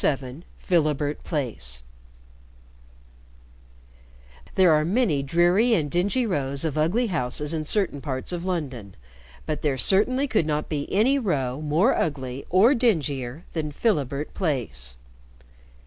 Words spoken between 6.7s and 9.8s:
ugly houses in certain parts of London, but there